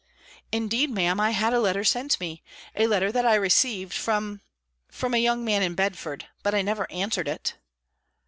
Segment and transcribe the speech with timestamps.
[0.51, 2.41] "Indeed, Ma'am, I had a letter sent me
[2.75, 4.41] a letter that I received from
[4.89, 7.53] from a young man in Bedford; but I never answered it."